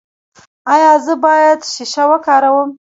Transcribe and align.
ایا 0.73 0.91
زه 1.05 1.13
باید 1.23 1.59
شیشه 1.73 2.03
وکاروم؟ 2.09 2.69